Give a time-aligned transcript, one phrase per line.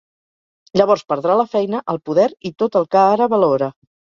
[0.81, 3.71] Llavors perdrà la feina, el poder i tot el que ara valora.